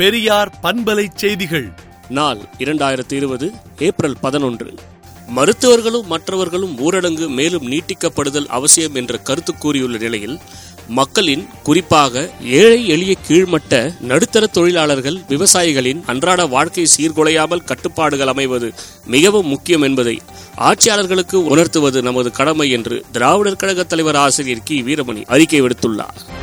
பெரியார் 0.00 0.58
பண்பலை 0.62 1.06
செய்திகள். 1.14 1.72
நாள் 2.08 2.38
இரண்டாயிரத்தி 2.58 3.12
இருபது 3.12 3.52
ஏப்ரல் 3.78 4.16
பதினொன்று. 4.20 4.74
மருத்துவர்களும் 5.28 6.06
மற்றவர்களும் 6.06 6.78
ஊரடங்கு 6.78 7.28
மேலும் 7.28 7.70
நீட்டிக்கப்படுதல் 7.70 8.46
அவசியம் 8.46 8.94
என்ற 8.94 9.16
கருத்து 9.16 9.58
கூறியுள்ள 9.58 9.96
நிலையில் 9.96 10.38
மக்களின் 10.88 11.48
குறிப்பாக 11.62 12.30
ஏழை 12.42 12.88
எளிய 12.88 13.16
கீழ்மட்ட 13.28 14.00
நடுத்தர 14.00 14.46
தொழிலாளர்கள் 14.46 15.18
விவசாயிகளின் 15.28 16.02
அன்றாட 16.06 16.46
வாழ்க்கை 16.46 16.86
சீர்குலையாமல் 16.96 17.64
கட்டுப்பாடுகள் 17.64 18.28
அமைவது 18.28 18.72
மிகவும் 19.06 19.46
முக்கியம் 19.46 19.82
என்பதை 19.82 20.20
ஆட்சியாளர்களுக்கு 20.58 21.34
உணர்த்துவது 21.34 22.02
நமது 22.02 22.30
கடமை 22.30 22.70
என்று 22.70 23.04
திராவிடர் 23.12 23.56
கழக 23.56 23.84
தலைவர் 23.84 24.16
ஆசிரியர் 24.16 24.62
கி. 24.64 24.82
வீரமணி 24.82 25.24
அறிக்கை 25.26 25.62
விடுத்துள்ளார். 25.62 26.39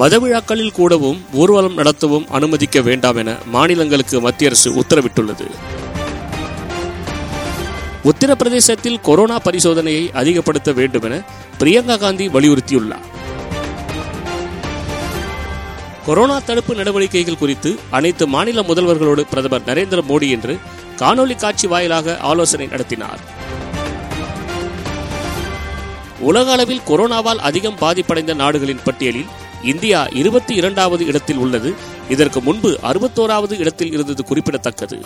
மதவிழாக்களில் 0.00 0.72
கூடவும் 0.72 1.24
ஊர்வலம் 1.32 1.78
நடத்தவும் 1.78 2.26
அனுமதிக்க 2.28 2.80
வேண்டாம் 2.80 3.16
என 3.16 3.36
மாநிலங்களுக்கு 3.46 4.20
மத்திய 4.20 4.50
அரசு 4.50 4.74
உத்தரவிட்டுள்ளது. 4.74 5.50
உத்தரப்பிரதேசத்தில் 8.04 9.00
கொரோனா 9.00 9.38
பரிசோதனையை 9.38 10.12
அதிகப்படுத்த 10.12 10.72
வேண்டும் 10.72 11.02
என 11.02 11.22
பிரியங்கா 11.58 11.98
காந்தி 11.98 12.28
வலியுறுத்தியுள்ளார். 12.28 13.06
கொரோனா 16.06 16.38
தடுப்பு 16.38 16.74
நடவடிக்கைகள் 16.74 17.38
குறித்து 17.38 17.78
அனைத்து 17.90 18.26
மாநில 18.26 18.60
முதல்வர்களோடு 18.60 19.20
பிரதமர் 19.30 19.62
நரேந்திர 19.66 20.02
மோடி 20.08 20.22
இன்று 20.22 20.58
காணொலி 20.96 21.36
காட்சி 21.36 21.66
வாயிலாக 21.66 22.18
ஆலோசனை 22.18 22.66
நடத்தினார். 22.66 23.18
உலக 26.18 26.52
அளவில் 26.52 26.80
கொரோனாவால் 26.88 27.36
அதிகம் 27.36 27.78
பாதிப்படைந்த 27.80 28.34
நாடுகளின் 28.34 28.80
பட்டியலில் 28.84 29.26
இந்தியா 29.64 30.06
இருபத்தி 30.12 30.54
இரண்டாவது 30.54 31.06
இடத்தில் 31.06 31.36
உள்ளது. 31.36 31.74
இதற்கு 32.08 32.40
முன்பு 32.40 32.78
அறுபத்தோராவது 32.82 33.58
இடத்தில் 33.58 33.92
இருந்தது 33.92 34.24
குறிப்பிடத்தக்கது. 34.24 35.00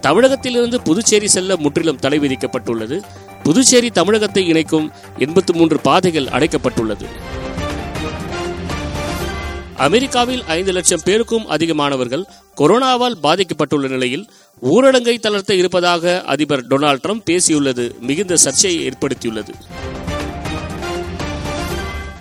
தமிழகத்திலிருந்து 0.00 0.82
புதுச்சேரி 0.82 1.28
செல்ல 1.28 1.56
முற்றிலும் 1.56 1.96
தடை 1.96 2.18
விதிக்கப்பட்டுள்ளது. 2.18 3.02
புதுச்சேரி 3.42 3.90
தமிழகத்தை 3.90 4.46
இணைக்கும் 4.48 4.92
எண்பத்தி 5.18 5.52
மூன்று 5.52 5.80
பாதைகள் 5.80 6.24
அடைக்கப்பட்டுள்ளது. 6.24 7.04
அமெரிக்காவில் 9.76 10.44
ஐந்து 10.46 10.72
லட்சம் 10.72 11.00
பேருக்கும் 11.04 11.50
அதிகமானவர்கள் 11.50 12.24
கொரோனாவால் 12.56 13.14
பாதிக்கப்பட்டுள்ள 13.22 13.88
நிலையில் 13.88 14.30
ஊரடங்கை 14.62 15.18
தளர்த்த 15.18 15.54
இருப்பதாக 15.54 16.22
அதிபர் 16.26 16.66
டொனால்ட் 16.66 16.98
ட்ரம்ப் 17.06 17.22
பேசியுள்ளது. 17.30 17.98
மிகுந்த 17.98 18.36
சர்ச்சையை 18.36 18.88
ஏற்படுத்தியுள்ளது. 18.88 19.54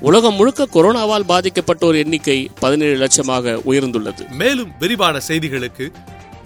உலகம் 0.02 0.36
முழுக்க 0.36 0.67
கொரோனாவால் 0.73 1.25
பாதிக்கப்பட்டோர் 1.28 1.97
எண்ணிக்கை 1.97 2.50
பதினேழு 2.59 3.05
லட்சமாக 3.05 3.55
உயர்ந்துள்ளது. 3.66 4.30
மேலும் 4.30 4.72
விரிவான 4.80 5.19
செய்திகளுக்கு 5.28 5.92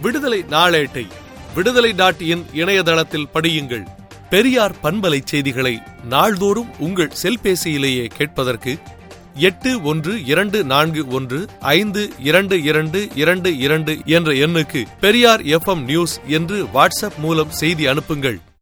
விடுதலை 0.02 0.46
நாளேட்டை 0.50 1.08
விடுதலை 1.56 1.92
டாட் 1.92 2.22
இன் 2.22 2.46
இணையதளத்தில் 2.54 3.28
படியுங்கள். 3.34 3.86
பெரியார் 4.30 4.76
பண்பலை 4.84 5.22
செய்திகளை 5.24 5.80
நாள்தோறும் 6.09 6.70
உங்கள் 6.80 7.12
செல்பேசியிலேயே 7.24 8.06
கேட்பதற்கு 8.06 8.78
எட்டு 9.36 9.81
ஒன்று 9.81 10.26
இரண்டு 10.26 10.64
நான்கு 10.64 11.08
ஒன்று 11.08 11.46
ஐந்து 11.59 12.12
இரண்டு 12.20 12.64
இரண்டு 12.64 13.08
இரண்டு 13.16 13.58
இரண்டு 13.58 14.02
என்ற 14.06 14.31
எண்ணுக்கு 14.31 14.84
பெரியார் 15.00 15.42
எஃப்எம் 15.42 15.84
நியூஸ் 15.84 16.20
என்று 16.28 16.64
வாட்ஸ்அப் 16.64 17.18
மூலம் 17.18 17.52
செய்தி 17.52 17.86
அனுப்புங்கள். 17.86 18.40